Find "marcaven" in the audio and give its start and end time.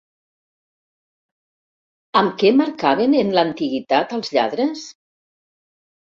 2.61-3.13